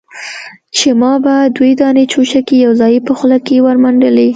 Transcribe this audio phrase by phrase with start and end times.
[0.77, 4.27] چې ما به دوې دانې چوشکې يوځايي په خوله کښې ورمنډلې.